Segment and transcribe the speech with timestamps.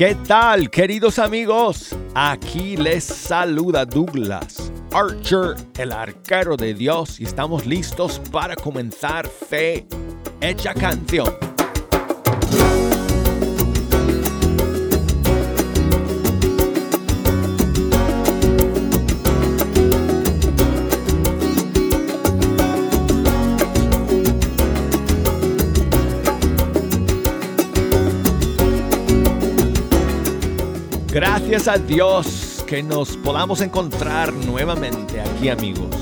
[0.00, 1.94] ¿Qué tal, queridos amigos?
[2.14, 9.86] Aquí les saluda Douglas Archer, el arquero de Dios, y estamos listos para comenzar Fe
[10.40, 11.49] Hecha Canción.
[31.62, 35.94] Gracias a Dios que nos podamos encontrar nuevamente aquí amigos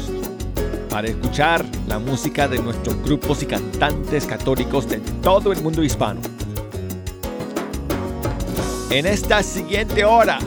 [0.88, 6.20] para escuchar la música de nuestros grupos y cantantes católicos de todo el mundo hispano.
[8.90, 10.38] En esta siguiente hora,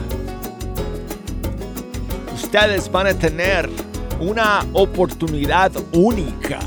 [2.34, 3.68] ustedes van a tener
[4.18, 6.58] una oportunidad única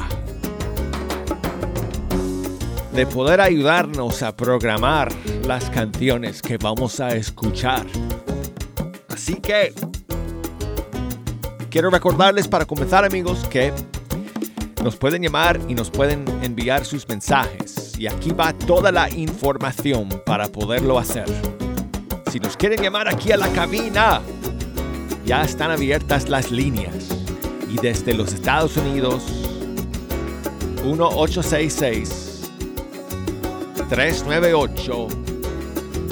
[2.93, 5.11] de poder ayudarnos a programar
[5.47, 7.87] las canciones que vamos a escuchar.
[9.25, 9.73] Así que
[11.71, 13.73] quiero recordarles para comenzar amigos que
[14.83, 17.97] nos pueden llamar y nos pueden enviar sus mensajes.
[17.97, 21.25] Y aquí va toda la información para poderlo hacer.
[22.31, 24.21] Si nos quieren llamar aquí a la cabina,
[25.25, 27.09] ya están abiertas las líneas.
[27.67, 29.23] Y desde los Estados Unidos,
[30.83, 32.51] 1866
[33.89, 35.07] 398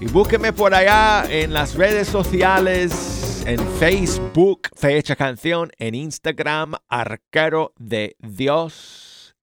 [0.00, 7.72] y búsqueme por allá en las redes sociales, en Facebook, Fecha Canción, en Instagram, Arquero
[7.78, 9.36] de Dios.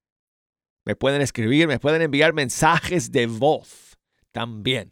[0.83, 3.97] Me pueden escribir, me pueden enviar mensajes de voz
[4.33, 4.91] también.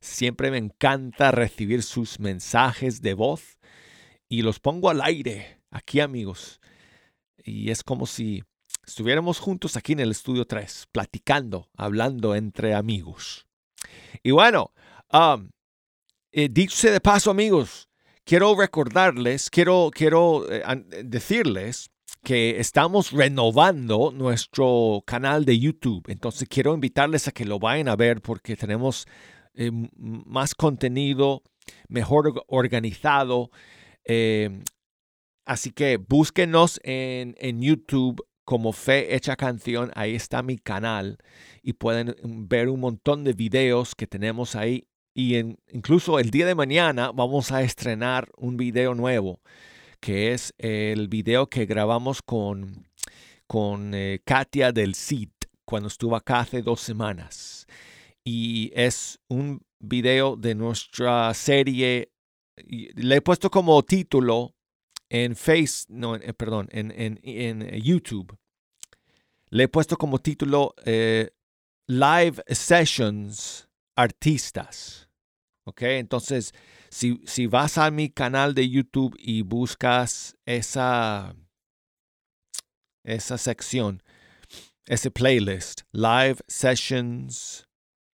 [0.00, 3.60] Siempre me encanta recibir sus mensajes de voz
[4.28, 6.60] y los pongo al aire aquí amigos.
[7.36, 8.42] Y es como si
[8.84, 13.46] estuviéramos juntos aquí en el estudio 3, platicando, hablando entre amigos.
[14.24, 14.72] Y bueno,
[15.10, 15.50] Um,
[16.32, 17.87] eh, dicho de paso, amigos,
[18.28, 20.62] quiero recordarles, quiero, quiero eh,
[21.02, 21.90] decirles
[22.22, 26.04] que estamos renovando nuestro canal de YouTube.
[26.08, 29.06] Entonces quiero invitarles a que lo vayan a ver porque tenemos
[29.54, 31.42] eh, más contenido,
[31.88, 33.50] mejor organizado.
[34.04, 34.62] Em,
[35.46, 39.90] así que búsquenos en, en YouTube como Fe Hecha Canción.
[39.94, 41.16] Ahí está mi canal
[41.62, 42.14] y pueden
[42.46, 44.86] ver un montón de videos que tenemos ahí
[45.18, 45.36] y
[45.72, 49.40] incluso el día de mañana vamos a estrenar un video nuevo,
[49.98, 52.86] que es el video que grabamos con,
[53.48, 57.66] con eh, Katia del CIT cuando estuvo acá hace dos semanas.
[58.22, 62.12] Y es un video de nuestra serie.
[62.54, 64.54] Le he puesto como título
[65.08, 68.38] en Face, no, eh, perdón, en, en, YouTube.
[69.50, 71.30] Le he puesto como título eh,
[71.88, 75.07] Live Sessions Artistas.
[75.68, 75.82] ¿Ok?
[75.82, 76.54] Entonces,
[76.88, 81.36] si, si vas a mi canal de YouTube y buscas esa,
[83.04, 84.02] esa sección,
[84.86, 87.68] ese playlist, Live Sessions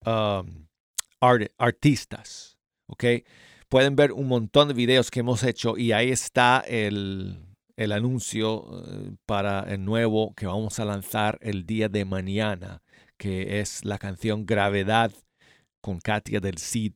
[0.05, 0.67] um,
[1.57, 3.05] Artistas, ¿ok?
[3.69, 7.39] Pueden ver un montón de videos que hemos hecho y ahí está el,
[7.75, 12.81] el anuncio eh, para el nuevo que vamos a lanzar el día de mañana,
[13.17, 15.11] que es la canción Gravedad
[15.81, 16.93] con Katia del Cid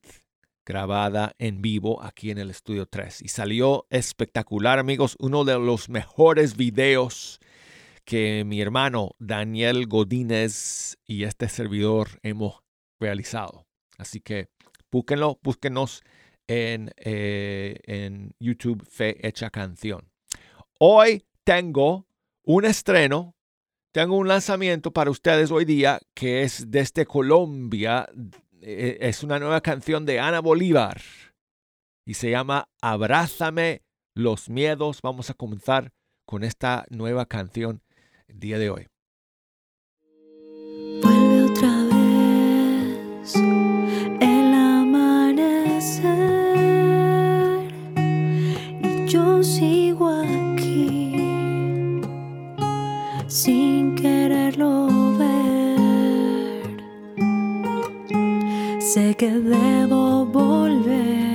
[0.68, 3.22] grabada en vivo aquí en el estudio 3.
[3.22, 7.40] Y salió espectacular, amigos, uno de los mejores videos
[8.04, 12.64] que mi hermano Daniel Godínez y este servidor hemos
[13.00, 13.66] realizado.
[13.98, 14.50] Así que
[14.92, 16.04] búsquenlo, búsquenos
[16.48, 20.12] en, eh, en YouTube Fe Hecha Canción.
[20.80, 22.08] Hoy tengo
[22.44, 23.36] un estreno,
[23.94, 28.08] tengo un lanzamiento para ustedes hoy día que es desde Colombia
[28.62, 31.02] eh, es una nueva canción de Ana Bolívar
[32.06, 33.84] y se llama Abrázame
[34.16, 35.02] los miedos.
[35.02, 35.92] Vamos a comenzar
[36.26, 37.82] con esta nueva canción
[38.28, 38.88] el día de hoy.
[41.02, 46.08] Vuelve otra vez el amanecer
[48.82, 51.22] y yo sigo aquí
[53.28, 54.87] sin quererlo
[58.98, 61.27] Sé que debo volver,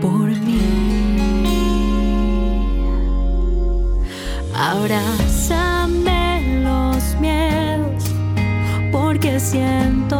[0.00, 0.62] por mí.
[4.72, 6.22] Abrázame
[6.64, 8.04] los miedos
[8.92, 10.19] porque siento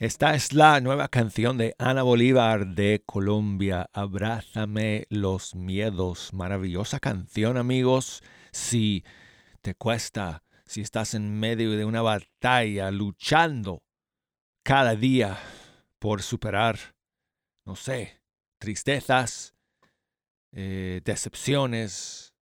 [0.00, 6.32] Esta es la nueva canción de Ana Bolívar de Colombia, Abrázame los miedos.
[6.32, 8.22] Maravillosa canción, amigos.
[8.50, 9.04] Si
[9.60, 13.82] te cuesta, si estás en medio de una batalla, luchando
[14.62, 15.38] cada día
[15.98, 16.78] por superar,
[17.66, 18.22] no sé,
[18.58, 19.54] tristezas,
[20.52, 22.32] eh, decepciones,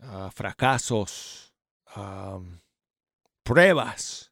[0.00, 1.54] ah, fracasos,
[1.86, 2.40] ah,
[3.44, 4.29] pruebas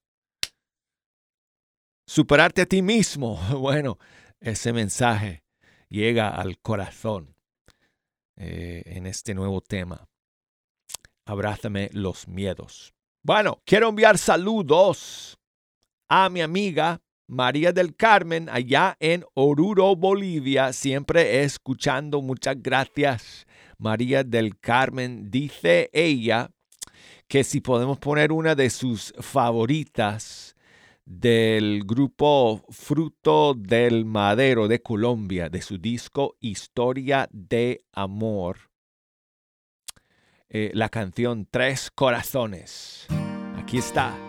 [2.08, 3.38] superarte a ti mismo.
[3.58, 3.98] Bueno,
[4.40, 5.44] ese mensaje
[5.88, 7.36] llega al corazón
[8.36, 10.08] eh, en este nuevo tema.
[11.26, 12.94] Abrázame los miedos.
[13.22, 15.38] Bueno, quiero enviar saludos
[16.08, 22.22] a mi amiga María del Carmen allá en Oruro, Bolivia, siempre escuchando.
[22.22, 23.46] Muchas gracias,
[23.76, 25.30] María del Carmen.
[25.30, 26.50] Dice ella
[27.26, 30.56] que si podemos poner una de sus favoritas
[31.08, 38.70] del grupo Fruto del Madero de Colombia, de su disco Historia de Amor,
[40.50, 43.06] eh, la canción Tres Corazones.
[43.56, 44.27] Aquí está.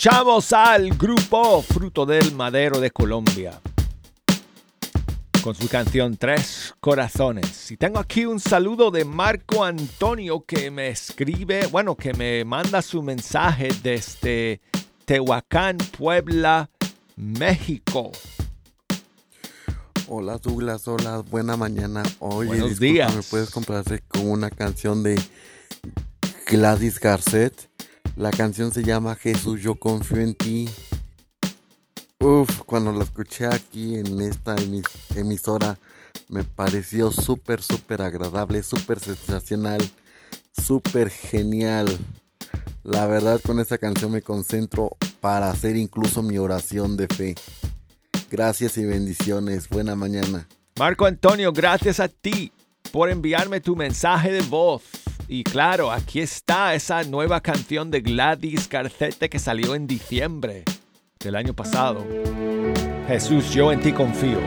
[0.00, 3.60] Escuchamos al grupo Fruto del Madero de Colombia
[5.42, 7.72] con su canción Tres Corazones.
[7.72, 12.80] Y tengo aquí un saludo de Marco Antonio que me escribe, bueno, que me manda
[12.80, 14.60] su mensaje desde
[15.04, 16.70] Tehuacán, Puebla,
[17.16, 18.12] México.
[20.06, 22.04] Hola Douglas, hola, buena mañana.
[22.20, 23.16] Oye, Buenos disculpa, días.
[23.16, 25.20] ¿me puedes complacer con una canción de
[26.46, 27.67] Gladys Garcet?
[28.18, 30.68] La canción se llama Jesús, yo confío en ti.
[32.18, 35.78] Uf, cuando la escuché aquí en esta emis- emisora,
[36.28, 39.80] me pareció súper, súper agradable, súper sensacional,
[40.52, 41.96] súper genial.
[42.82, 47.34] La verdad, con esta canción me concentro para hacer incluso mi oración de fe.
[48.32, 49.68] Gracias y bendiciones.
[49.68, 50.48] Buena mañana.
[50.76, 52.50] Marco Antonio, gracias a ti
[52.90, 54.82] por enviarme tu mensaje de voz.
[55.30, 60.64] Y claro, aquí está esa nueva canción de Gladys Garcete que salió en diciembre
[61.20, 62.06] del año pasado.
[63.06, 64.40] Jesús, yo en ti confío.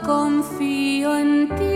[0.00, 1.73] Confío en ti.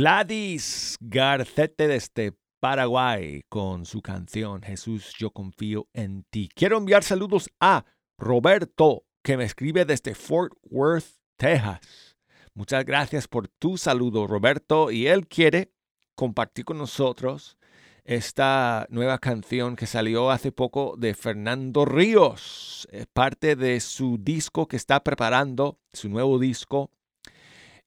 [0.00, 6.48] Gladys Garcete desde Paraguay con su canción Jesús, yo confío en ti.
[6.54, 7.84] Quiero enviar saludos a
[8.16, 12.16] Roberto, que me escribe desde Fort Worth, Texas.
[12.54, 14.90] Muchas gracias por tu saludo, Roberto.
[14.90, 15.70] Y él quiere
[16.14, 17.58] compartir con nosotros
[18.02, 22.88] esta nueva canción que salió hace poco de Fernando Ríos.
[22.90, 26.90] Es parte de su disco que está preparando, su nuevo disco.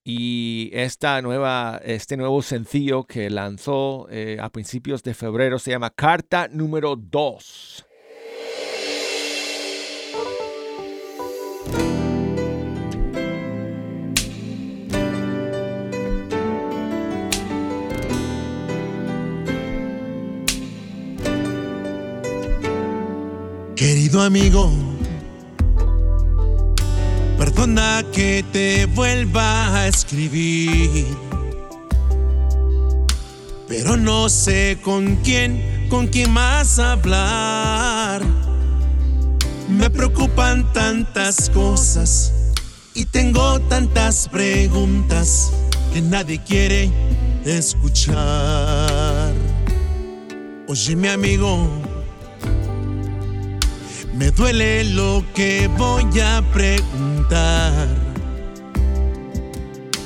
[0.05, 5.91] Y esta nueva, este nuevo sencillo que lanzó eh, a principios de febrero se llama
[5.91, 7.85] Carta número 2.
[23.77, 24.69] Querido amigo,
[27.37, 31.05] perdona que te vuelva a escribir,
[33.67, 38.21] pero no sé con quién, con quién más hablar.
[39.69, 42.33] Me preocupan tantas cosas
[42.93, 45.51] y tengo tantas preguntas
[45.93, 46.91] que nadie quiere
[47.45, 49.33] escuchar.
[50.67, 51.82] Oye, mi amigo.
[54.23, 57.89] Me duele lo que voy a preguntar.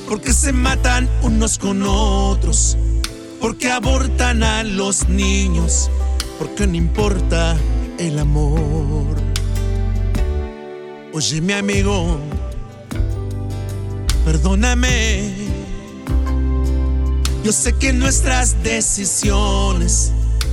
[0.08, 2.76] Porque se matan unos con otros.
[3.40, 5.88] Porque abortan a los niños.
[6.36, 7.56] Porque no importa
[7.96, 9.14] el amor.
[11.12, 12.18] Oye, mi amigo,
[14.24, 15.32] perdóname.
[17.44, 20.10] Yo sé que nuestras decisiones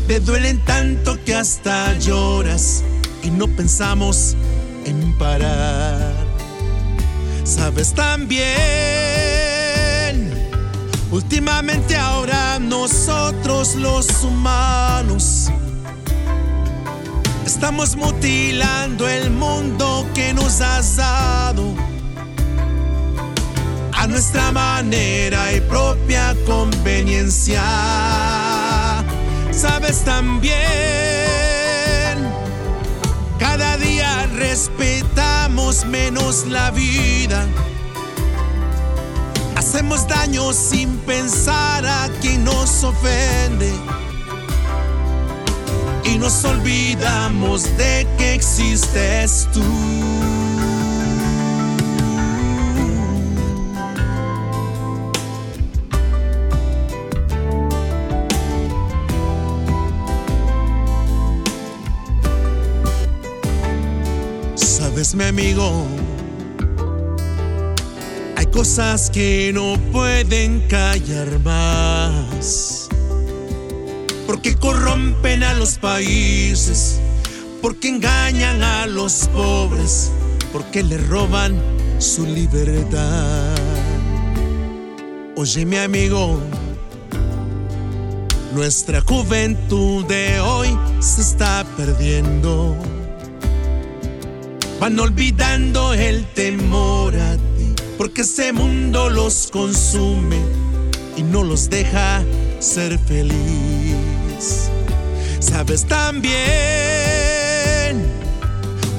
[0.08, 2.84] te duelen tanto que hasta lloras
[3.25, 4.35] y no pensamos
[4.85, 6.13] en parar.
[7.43, 8.45] Sabes también,
[11.11, 15.49] últimamente ahora nosotros los humanos
[17.45, 21.73] estamos mutilando el mundo que nos has dado
[23.93, 27.63] a nuestra manera y propia conveniencia.
[29.51, 31.44] Sabes también
[33.39, 37.48] cada día respetamos menos la vida.
[39.56, 43.74] Hacemos daño sin pensar a quien nos ofende.
[46.04, 50.44] Y nos olvidamos de que existes tú.
[64.95, 65.86] Mi amigo,
[68.38, 72.88] hay cosas que no pueden callar más.
[74.25, 77.01] Porque corrompen a los países,
[77.62, 80.13] porque engañan a los pobres,
[80.53, 81.62] porque le roban
[81.99, 83.53] su libertad.
[85.36, 86.39] Oye, mi amigo,
[88.53, 92.94] nuestra juventud de hoy se está perdiendo.
[94.79, 100.38] Van olvidando el temor a ti, porque ese mundo los consume
[101.15, 102.23] y no los deja
[102.59, 104.69] ser feliz.
[105.39, 106.35] Sabes también,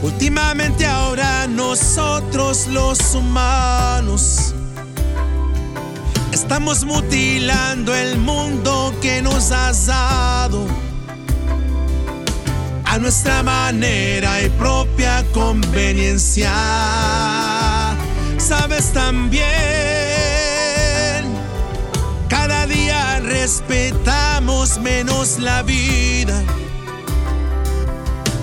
[0.03, 4.55] últimamente ahora nosotros los humanos
[6.33, 10.67] estamos mutilando el mundo que nos has dado
[12.99, 16.53] nuestra manera y propia conveniencia.
[18.39, 19.45] Sabes también,
[22.29, 26.43] cada día respetamos menos la vida.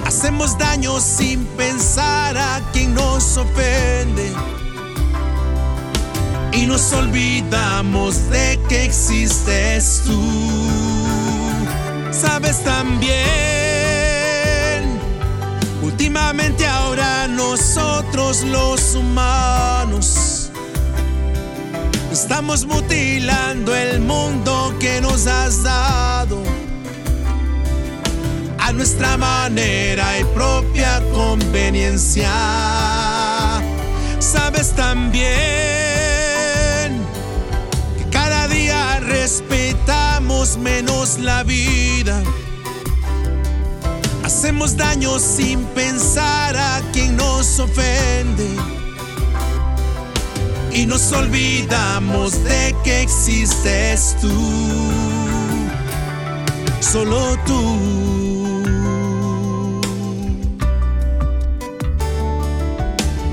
[0.05, 4.31] Hacemos daño sin pensar a quien nos ofende.
[6.51, 10.21] Y nos olvidamos de que existes tú.
[12.11, 13.62] Sabes también
[16.03, 20.51] Últimamente ahora nosotros los humanos
[22.11, 26.43] estamos mutilando el mundo que nos has dado
[28.59, 32.33] a nuestra manera y propia conveniencia.
[34.19, 35.23] Sabes también
[37.97, 42.21] que cada día respetamos menos la vida.
[44.43, 48.45] Hacemos daño sin pensar a quien nos ofende.
[50.69, 54.29] Y nos olvidamos de que existes tú.
[56.82, 58.63] Solo tú.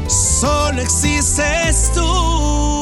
[0.07, 2.80] Solo existes tú.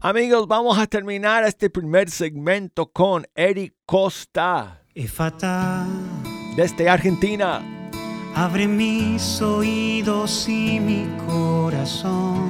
[0.00, 5.88] Amigos, vamos a terminar este primer segmento con Eric Costa Efata,
[6.54, 7.60] desde Argentina.
[8.32, 12.48] abre mis oídos y mi corazón.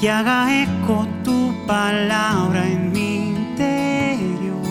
[0.00, 4.62] Que haga eco tu palabra en mi interior.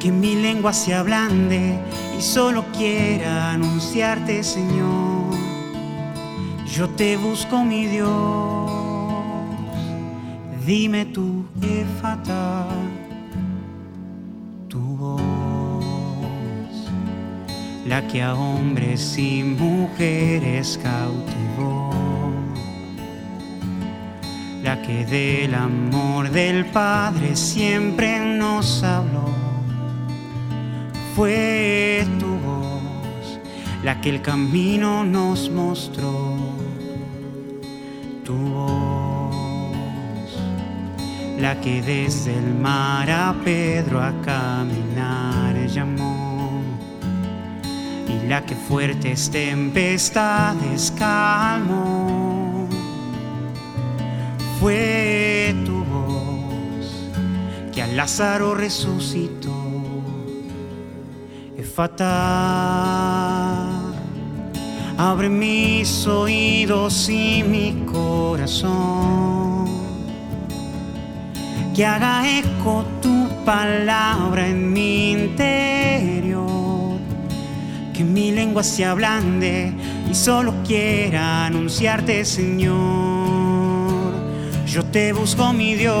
[0.00, 1.78] Que mi lengua se ablande
[2.18, 5.36] y solo quiera anunciarte, Señor.
[6.64, 8.57] Yo te busco, mi Dios.
[10.68, 12.66] Dime tú, Efata,
[14.68, 15.72] tu voz,
[17.86, 21.90] la que a hombres y mujeres cautivó,
[24.62, 29.24] la que del amor del Padre siempre nos habló.
[31.16, 33.40] Fue tu voz
[33.82, 36.36] la que el camino nos mostró.
[38.22, 38.77] Tu voz,
[41.40, 46.62] la que desde el mar a Pedro a caminar llamó,
[48.08, 52.68] y la que fuertes tempestades calmó.
[54.60, 57.10] Fue tu voz
[57.72, 59.54] que a Lázaro resucitó.
[61.56, 62.06] Efata,
[64.96, 69.37] abre mis oídos y mi corazón,
[71.78, 76.98] que haga eco tu palabra en mi interior,
[77.94, 79.72] que mi lengua se ablande
[80.10, 84.12] y solo quiera anunciarte, Señor.
[84.66, 85.94] Yo te busco, mi Dios,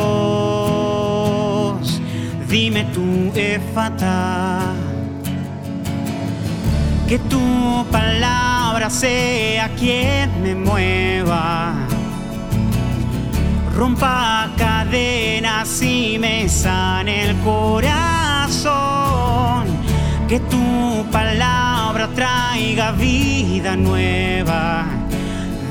[2.50, 4.58] dime tú, Efata
[7.08, 11.87] Que tu palabra sea quien me mueva.
[13.78, 18.66] Rompa cadenas y me sane el corazón.
[20.26, 24.84] Que tu palabra traiga vida nueva.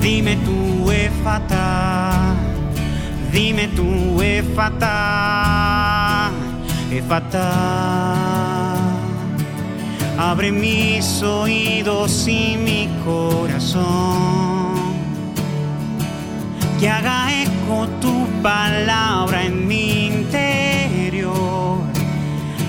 [0.02, 2.34] Dime tu efata,
[3.34, 5.52] dime tu efata,
[6.90, 8.74] efata.
[10.18, 14.78] Abre mis oídos y mi corazón.
[16.80, 17.57] Que haga eco
[18.02, 21.80] tu palabra en mi interior.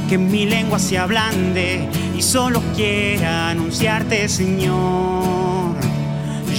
[0.09, 5.77] Que mi lengua se ablande y solo quiera anunciarte, Señor.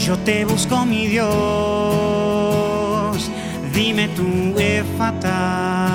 [0.05, 1.29] Yo te busco, mi Dios.
[3.73, 5.88] Dime tu efata.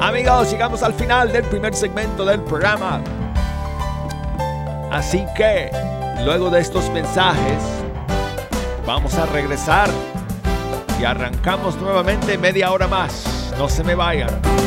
[0.00, 3.02] Amigos, llegamos al final del primer segmento del programa.
[4.90, 5.70] Así que,
[6.24, 7.62] luego de estos mensajes,
[8.86, 9.90] vamos a regresar
[10.98, 13.52] y arrancamos nuevamente media hora más.
[13.58, 14.59] No se me vayan.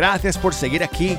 [0.00, 1.18] Gracias por seguir aquí.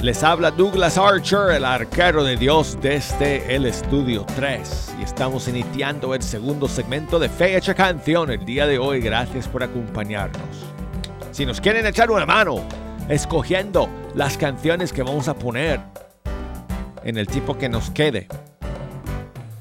[0.00, 6.14] Les habla Douglas Archer, el arquero de Dios desde el estudio 3 y estamos iniciando
[6.14, 9.00] el segundo segmento de Fecha Canción el día de hoy.
[9.00, 10.40] Gracias por acompañarnos.
[11.32, 12.66] Si nos quieren echar una mano
[13.10, 15.80] escogiendo las canciones que vamos a poner
[17.02, 18.26] en el tipo que nos quede,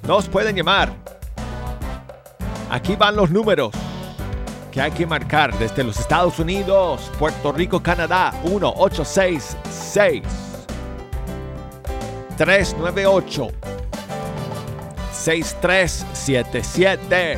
[0.08, 0.94] nos pueden llamar.
[2.70, 3.74] Aquí van los números
[4.74, 10.24] que hay que marcar desde los Estados Unidos, Puerto Rico, Canadá, 1866
[12.36, 13.50] 398
[15.12, 17.38] 6377.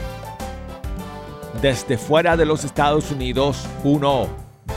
[1.62, 4.30] Desde fuera de los Estados Unidos, 1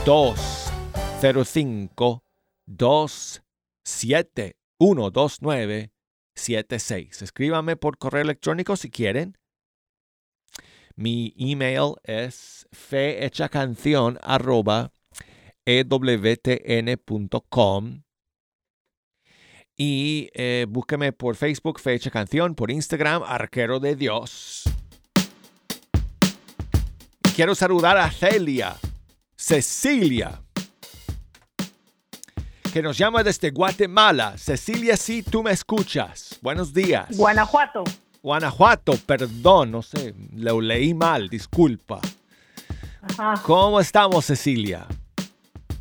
[0.05, 2.23] 205
[2.67, 5.93] 27 129
[6.35, 7.21] 76.
[7.21, 9.38] Escríbame por correo electrónico si quieren.
[10.99, 14.91] Mi email es fehechacancion arroba
[19.77, 24.63] y eh, búsqueme por Facebook Fecha Canción, por Instagram Arquero de Dios.
[27.33, 28.75] Quiero saludar a Celia,
[29.37, 30.41] Cecilia,
[32.73, 34.37] que nos llama desde Guatemala.
[34.37, 36.37] Cecilia, si tú me escuchas.
[36.41, 37.15] Buenos días.
[37.15, 37.85] Guanajuato.
[38.21, 41.99] Guanajuato, perdón, no sé, lo leí mal, disculpa.
[43.01, 43.41] Ajá.
[43.43, 44.85] ¿Cómo estamos, Cecilia?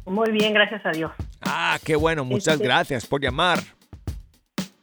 [0.06, 1.10] Muy bien, gracias a Dios.
[1.42, 3.58] Ah, qué bueno, muchas Este- gracias por llamar.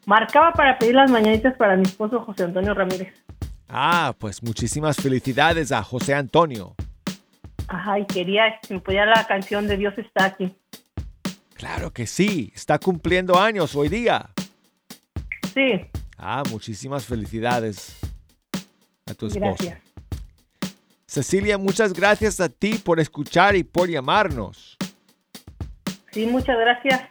[0.06, 3.14] Marcaba para pedir las mañanitas para mi esposo José Antonio Ramírez.
[3.68, 6.76] Ah, pues muchísimas felicidades a José Antonio.
[7.68, 10.56] Ajá, y quería si me la canción de Dios está aquí.
[11.56, 14.30] Claro que sí, está cumpliendo años hoy día.
[15.54, 15.82] Sí,
[16.18, 17.96] Ah, muchísimas felicidades
[19.06, 19.56] a tu esposo.
[19.58, 19.80] gracias.
[21.08, 24.76] Cecilia, muchas gracias a ti por escuchar y por llamarnos.
[26.12, 27.02] Sí, muchas gracias.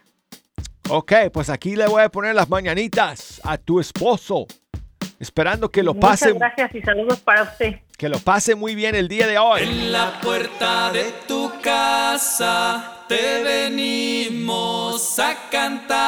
[0.91, 4.47] Ok, pues aquí le voy a poner las mañanitas a tu esposo,
[5.19, 7.81] esperando que lo Muchas pase, gracias y saludos para usted.
[7.97, 9.63] que lo pase muy bien el día de hoy.
[9.63, 16.05] En la puerta de tu casa te venimos a cantar.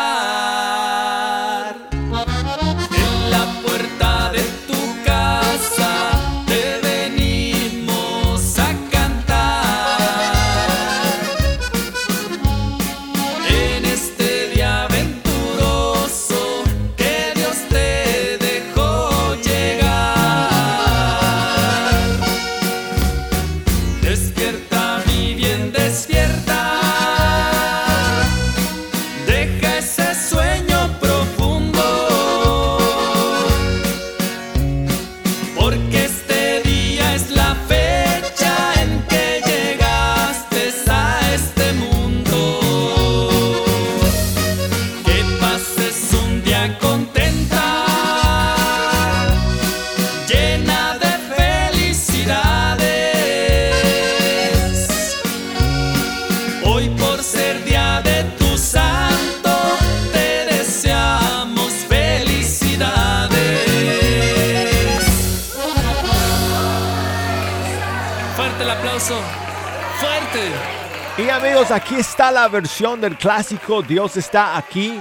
[72.36, 75.00] La versión del clásico Dios está aquí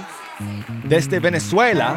[0.84, 1.94] desde Venezuela.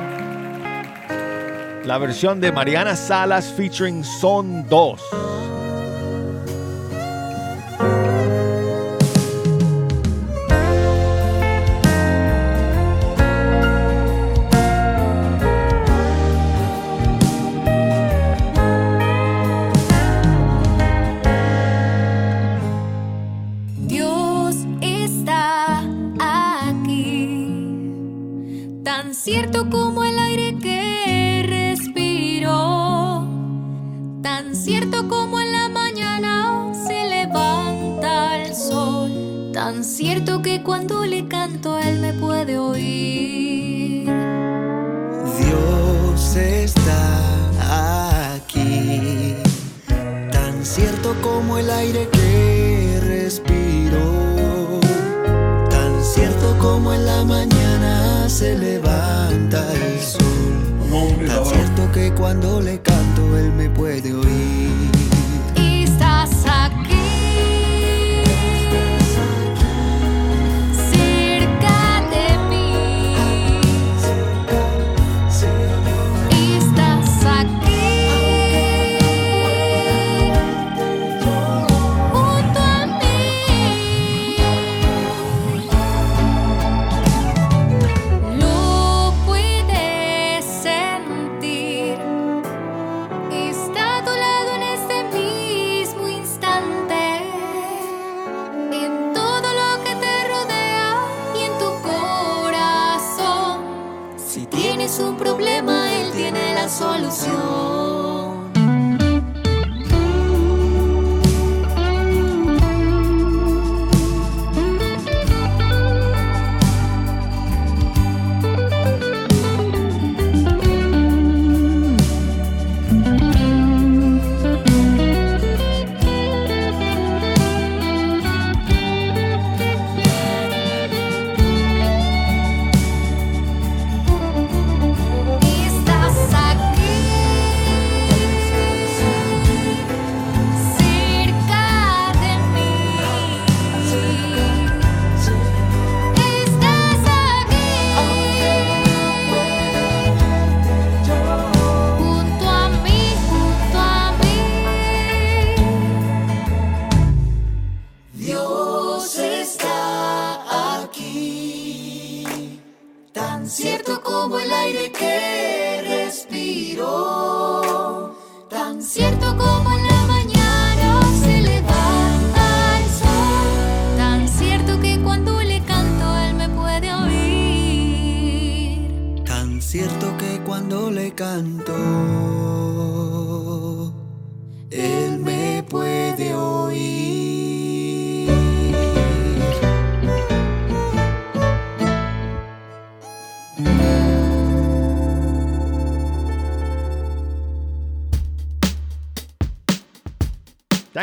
[1.85, 5.01] La versión de Mariana Salas featuring Son 2.
[51.21, 54.79] Como el aire que respiro,
[55.69, 62.81] tan cierto como en la mañana se levanta el sol, tan cierto que cuando le
[62.81, 64.98] canto él me puede oír.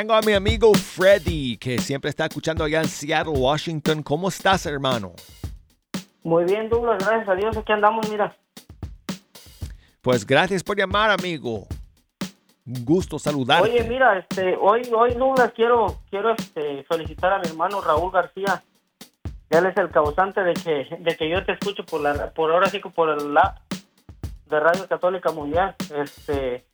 [0.07, 4.05] Tengo a mi amigo Freddy, que siempre está escuchando allá en Seattle, Washington.
[4.05, 5.15] ¿Cómo estás, hermano?
[6.23, 8.37] Muy bien, Douglas, gracias a Dios, aquí andamos, mira.
[10.03, 11.67] Pues gracias por llamar, amigo.
[12.65, 13.69] Un gusto saludarte.
[13.69, 18.63] Oye, mira, este, hoy, hoy Douglas, quiero, quiero este, felicitar a mi hermano Raúl García.
[19.51, 22.71] Él es el causante de que, de que yo te escucho por la, por ahora
[22.71, 23.59] sí por el app
[24.49, 25.75] de Radio Católica Mundial.
[25.93, 26.65] Este,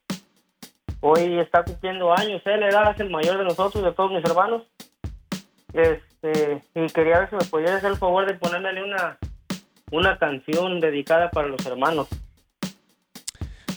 [1.02, 4.62] hoy está cumpliendo años, él edad es el mayor de nosotros, de todos mis hermanos.
[5.74, 9.18] Este, y quería ver si me podías hacer el favor de ponerle una,
[9.90, 12.08] una canción dedicada para los hermanos.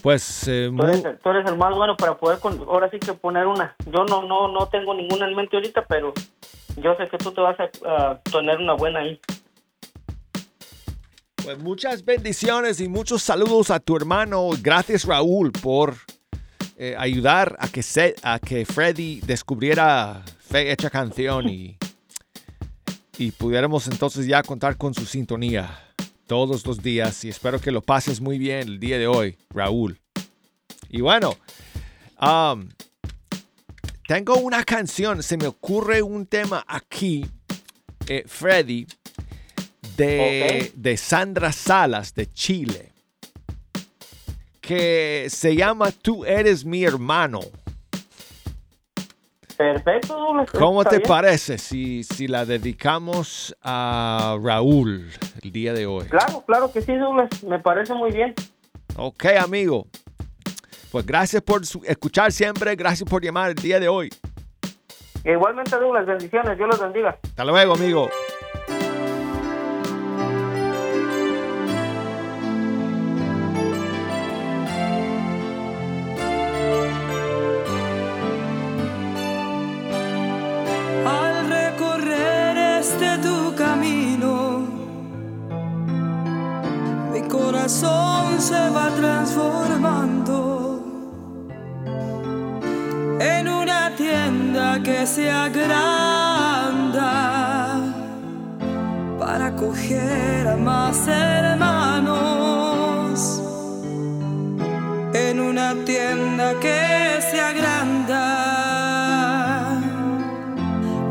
[0.02, 3.00] Pues eh, Tú eres, el- tú eres el más bueno para poder, con- ahora sí
[3.00, 3.76] que poner una.
[3.92, 6.14] Yo no, no, no tengo ninguna en mente ahorita, pero
[6.78, 9.20] yo sé que tú te vas a a tener una buena ahí.
[11.44, 14.50] Pues muchas bendiciones y muchos saludos a tu hermano.
[14.62, 15.96] Gracias Raúl por
[16.78, 21.78] eh, ayudar a que, se, a que Freddy descubriera Fe Hecha Canción y,
[23.18, 25.80] y pudiéramos entonces ya contar con su sintonía
[26.28, 27.24] todos los días.
[27.24, 30.00] Y espero que lo pases muy bien el día de hoy, Raúl.
[30.90, 31.38] Y bueno,
[32.22, 32.68] um,
[34.08, 37.26] tengo una canción, se me ocurre un tema aquí,
[38.08, 38.86] eh, Freddy
[39.96, 42.95] de, de Sandra Salas de Chile
[44.66, 47.40] que se llama Tú eres mi hermano.
[49.58, 50.18] Perfecto.
[50.58, 51.08] ¿Cómo te bien.
[51.08, 55.10] parece si, si la dedicamos a Raúl
[55.42, 56.06] el día de hoy?
[56.08, 57.30] Claro, claro que sí, Douglas.
[57.44, 58.34] Me parece muy bien.
[58.98, 59.88] Ok, amigo.
[60.92, 64.10] Pues gracias por su- escuchar siempre, gracias por llamar el día de hoy.
[65.24, 66.58] Igualmente, Douglas, bendiciones.
[66.58, 67.18] Dios los bendiga.
[67.24, 68.10] Hasta luego, amigo.
[88.96, 90.82] Transformando
[93.20, 97.12] en una tienda que se agranda
[99.20, 102.26] para acoger a más hermanos.
[105.14, 108.46] En una tienda que se agranda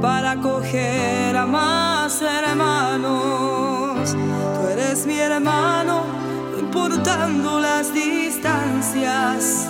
[0.01, 4.14] para acoger a más hermanos.
[4.55, 5.93] Tú eres mi hermano,
[6.75, 9.68] no importando las distancias.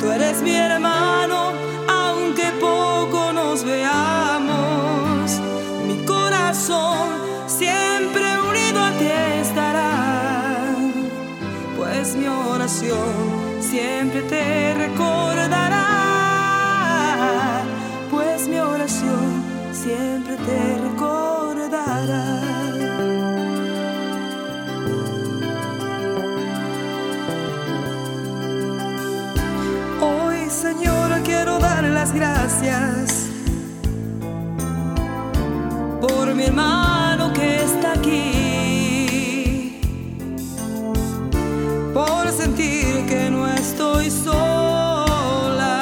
[0.00, 1.52] Tú eres mi hermano,
[1.88, 5.40] aunque poco nos veamos.
[5.86, 7.08] Mi corazón
[7.46, 9.06] siempre unido a ti
[9.40, 10.74] estará,
[11.76, 16.04] pues mi oración siempre te recordará
[18.10, 20.13] pues mi oración siempre
[32.12, 33.28] gracias
[36.00, 39.80] por mi hermano que está aquí,
[41.94, 45.76] por sentir que no estoy sola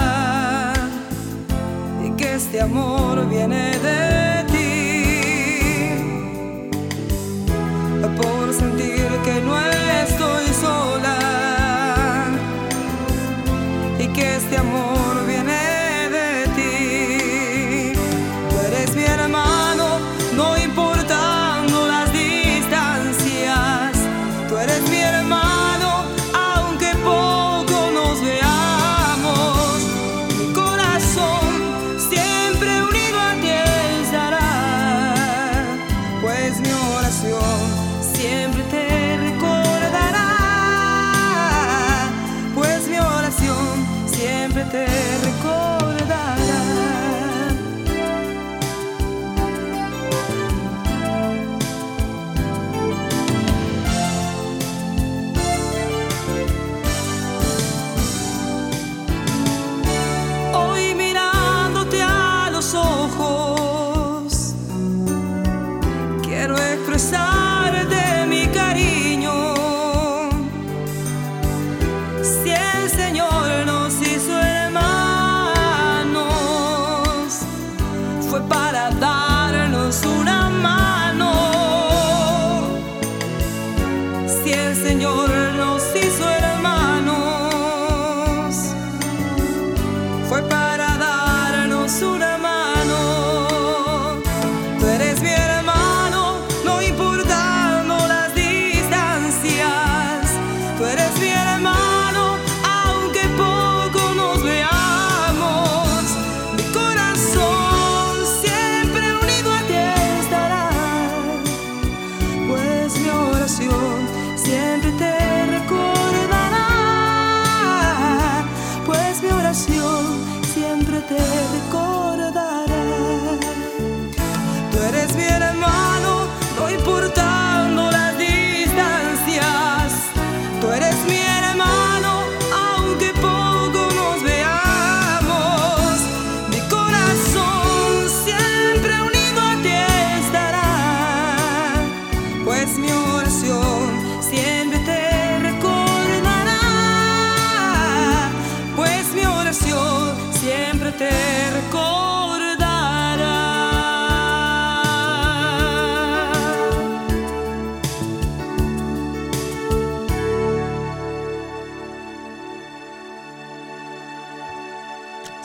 [2.06, 4.68] y que este amor viene de ti.
[8.20, 11.16] Por sentir que no estoy sola
[13.98, 14.91] y que este amor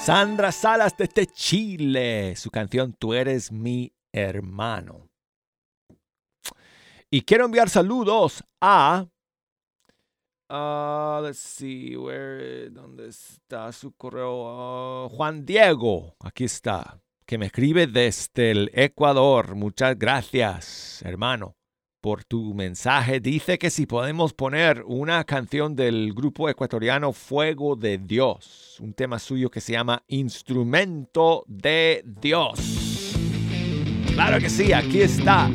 [0.08, 5.10] Sandra Salas desde Chile, su canción Tú eres mi hermano.
[7.12, 9.05] Y quiero enviar saludos a...
[10.49, 15.10] Let's see, where, ¿dónde está su correo?
[15.10, 19.55] Juan Diego, aquí está, que me escribe desde el Ecuador.
[19.55, 21.58] Muchas gracias, hermano
[22.02, 23.20] por tu mensaje.
[23.20, 29.20] Dice que si podemos poner una canción del grupo ecuatoriano Fuego de Dios, un tema
[29.20, 33.16] suyo que se llama Instrumento de Dios.
[34.14, 35.50] Claro que sí, aquí está.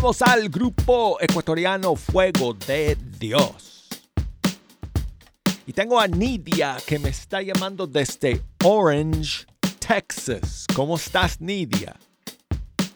[0.00, 3.86] escuchamos al grupo ecuatoriano Fuego de Dios.
[5.66, 9.44] Y tengo a Nidia que me está llamando desde Orange,
[9.86, 10.66] Texas.
[10.74, 11.96] ¿Cómo estás, Nidia?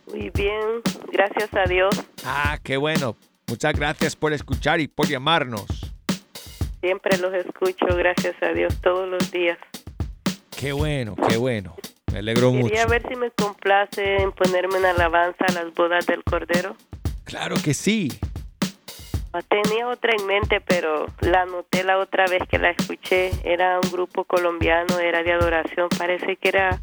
[0.06, 0.80] Muy bien,
[1.12, 1.94] gracias a Dios.
[2.24, 3.16] Ah, qué bueno.
[3.48, 5.66] Muchas gracias por escuchar y por llamarnos.
[6.80, 9.58] Siempre los escucho, gracias a Dios, todos los días.
[10.58, 11.76] Qué bueno, qué bueno.
[12.10, 12.74] Me alegro Quería mucho.
[12.74, 16.76] Quería ver si me complace en ponerme en alabanza a las bodas del Cordero.
[17.24, 18.12] Claro que sí.
[19.48, 23.32] Tenía otra en mente, pero la anoté la otra vez que la escuché.
[23.42, 25.88] Era un grupo colombiano, era de adoración.
[25.98, 26.80] Parece que era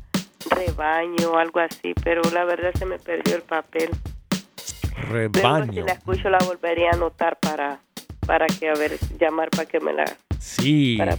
[0.50, 3.90] rebaño o algo así, pero la verdad se me perdió el papel.
[5.10, 5.86] Luego si Rebaño.
[5.86, 7.80] la escucho la volvería a anotar para,
[8.28, 10.04] para que, a ver, llamar para que me la,
[10.40, 10.96] Sí.
[10.98, 11.18] para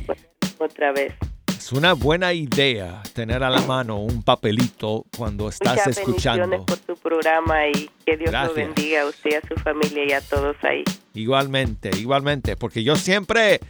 [0.59, 1.15] otra vez.
[1.63, 6.49] Es una buena idea tener a la mano un papelito cuando estás Muchas escuchando.
[6.49, 8.49] bendiciones por tu programa y que Dios Gracias.
[8.49, 10.83] lo bendiga a usted, a su familia y a todos ahí.
[11.15, 13.61] Igualmente, igualmente, porque yo siempre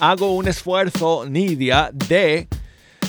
[0.00, 2.48] hago un esfuerzo, Nidia, de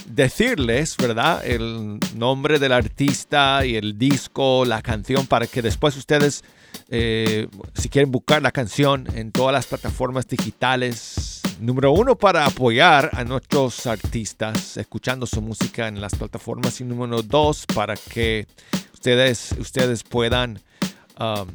[0.07, 1.45] decirles, ¿verdad?
[1.45, 6.43] El nombre del artista y el disco, la canción, para que después ustedes,
[6.89, 13.09] eh, si quieren buscar la canción en todas las plataformas digitales, número uno, para apoyar
[13.13, 18.47] a nuestros artistas, escuchando su música en las plataformas, y número dos, para que
[18.93, 20.59] ustedes, ustedes puedan...
[21.19, 21.47] um,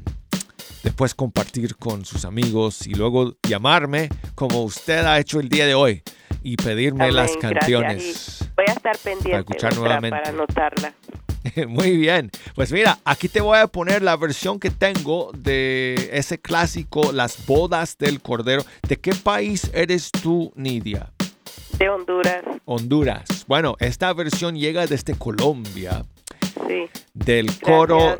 [0.83, 5.75] después compartir con sus amigos y luego llamarme como usted ha hecho el día de
[5.75, 6.03] hoy
[6.43, 8.49] y pedirme Amén, las canciones.
[8.57, 10.17] Voy a estar pendiente escuchar nuevamente.
[10.17, 10.95] para anotarla.
[11.69, 12.31] Muy bien.
[12.55, 17.47] Pues mira, aquí te voy a poner la versión que tengo de ese clásico Las
[17.47, 18.65] bodas del Cordero.
[18.87, 21.13] ¿De qué país eres tú, Nidia?
[21.79, 23.45] De Honduras, Honduras.
[23.47, 26.05] Bueno, esta versión llega desde Colombia,
[26.67, 26.89] sí.
[27.15, 28.17] del coro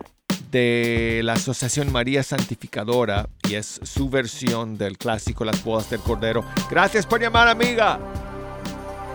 [0.51, 6.45] de la Asociación María Santificadora y es su versión del clásico Las bodas del Cordero.
[6.71, 7.99] Gracias por llamar, amiga.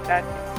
[0.05, 0.52] Gracias.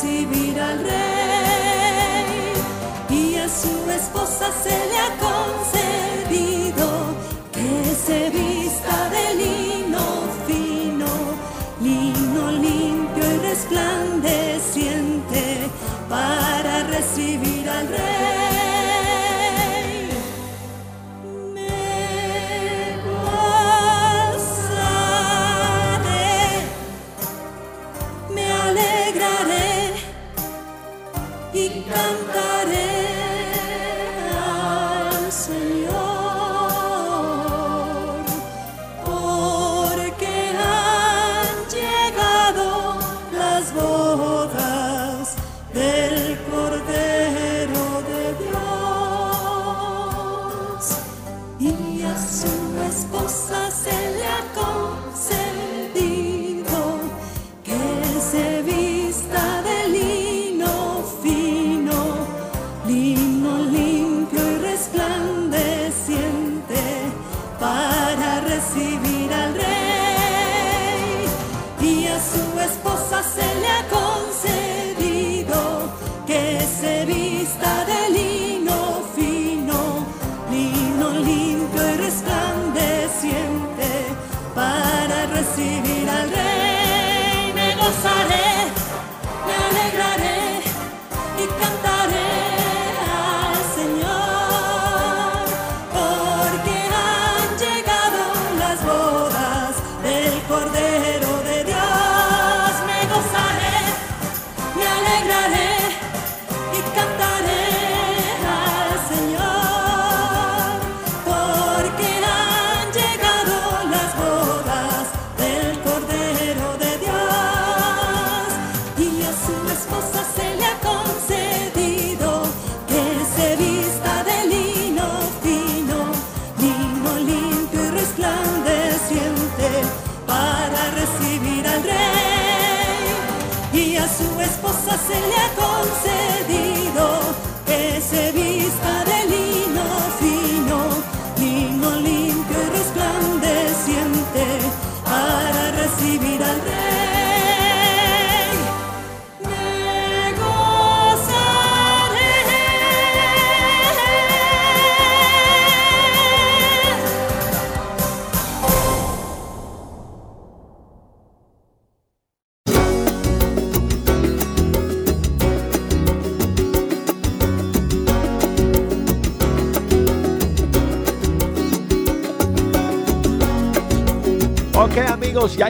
[0.00, 2.52] Recibir al rey.
[3.10, 5.18] Y a su esposa se le ha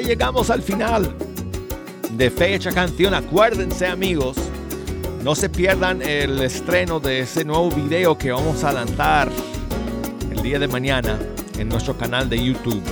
[0.08, 1.14] llegamos al final
[2.12, 3.12] de Fecha Canción.
[3.12, 4.38] Acuérdense amigos,
[5.22, 9.28] no se pierdan el estreno de ese nuevo video que vamos a lanzar
[10.30, 11.18] el día de mañana
[11.58, 12.82] en nuestro canal de YouTube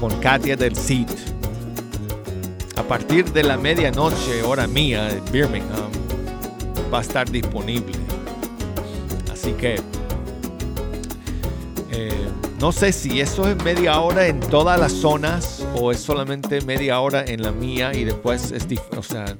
[0.00, 1.06] con Katia del Cid.
[2.74, 5.92] A partir de la medianoche, hora mía, en Birmingham,
[6.92, 7.94] va a estar disponible.
[9.32, 9.76] Así que
[12.60, 17.00] no sé si eso es media hora en todas las zonas o es solamente media
[17.00, 19.36] hora en la mía y después es, o sea,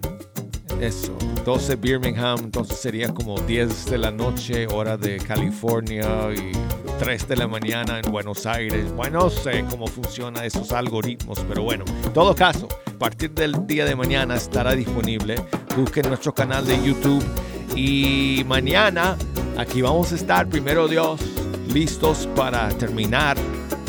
[0.80, 6.52] eso, 12 Birmingham, entonces sería como 10 de la noche, hora de California y
[6.98, 8.92] 3 de la mañana en Buenos Aires.
[8.92, 13.66] Bueno, no sé cómo funcionan esos algoritmos, pero bueno, en todo caso, a partir del
[13.66, 15.36] día de mañana estará disponible.
[15.76, 17.24] Busquen nuestro canal de YouTube
[17.76, 19.16] y mañana
[19.56, 21.20] aquí vamos a estar, primero Dios,
[21.68, 23.36] listos para terminar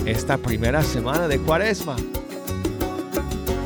[0.06, 1.96] esta primera semana de Cuaresma.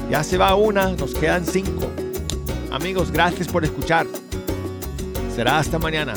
[0.10, 1.88] Ya se va una, nos quedan cinco.
[2.72, 4.07] Amigos, gracias por escuchar.
[5.36, 6.14] Será hasta mañana.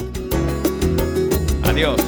[1.64, 2.00] Adiós.